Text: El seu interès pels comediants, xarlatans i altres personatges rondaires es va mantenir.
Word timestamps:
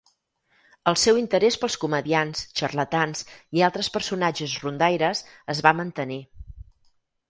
El 0.91 0.95
seu 1.01 1.19
interès 1.23 1.57
pels 1.65 1.77
comediants, 1.83 2.43
xarlatans 2.61 3.23
i 3.61 3.65
altres 3.71 3.93
personatges 4.01 4.59
rondaires 4.67 5.27
es 5.57 5.67
va 5.69 5.79
mantenir. 5.85 6.23